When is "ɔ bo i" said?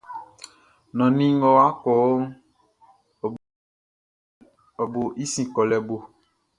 4.81-5.25